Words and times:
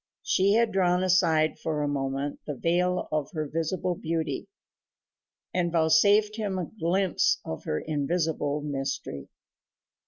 She 0.23 0.53
had 0.53 0.71
drawn 0.71 1.03
aside 1.03 1.59
for 1.59 1.83
a 1.83 1.87
moment 1.87 2.39
the 2.47 2.55
veil 2.55 3.07
of 3.11 3.29
her 3.33 3.47
visible 3.47 3.93
beauty, 3.93 4.47
and 5.53 5.71
vouchsafed 5.71 6.37
him 6.37 6.57
a 6.57 6.65
glimpse 6.79 7.39
of 7.45 7.65
her 7.65 7.79
invisible 7.79 8.61
mystery. 8.61 9.27